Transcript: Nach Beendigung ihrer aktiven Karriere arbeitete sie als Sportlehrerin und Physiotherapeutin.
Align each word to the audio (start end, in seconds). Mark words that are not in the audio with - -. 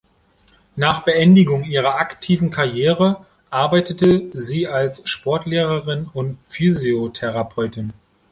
Nach 0.75 1.01
Beendigung 1.05 1.63
ihrer 1.63 1.99
aktiven 1.99 2.49
Karriere 2.49 3.23
arbeitete 3.51 4.31
sie 4.33 4.65
als 4.67 5.07
Sportlehrerin 5.07 6.09
und 6.11 6.39
Physiotherapeutin. 6.45 7.93